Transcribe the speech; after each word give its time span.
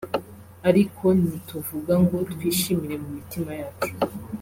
Ariko 0.69 1.05
ni 1.25 1.37
tuvuga 1.47 1.93
ngo 2.03 2.15
twishimire 2.31 2.95
mu 3.03 3.09
mitima 3.17 3.51
yacu 3.61 3.91